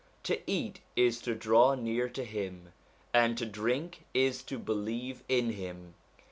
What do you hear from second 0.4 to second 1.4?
eat is to